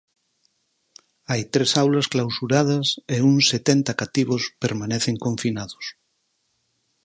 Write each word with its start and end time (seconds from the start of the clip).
Hai 1.29 1.41
tres 1.53 1.71
aulas 1.83 2.07
clausuradas 2.13 2.87
e 3.15 3.17
uns 3.31 3.43
setenta 3.53 3.91
cativos 4.01 4.43
permanecen 4.63 5.15
confinados. 5.25 5.85